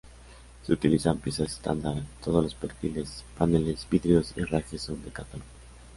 [0.65, 5.45] Se utilizan piezas estándar: todos los perfiles, paneles, vidrios y herrajes son ‘de catálogo’.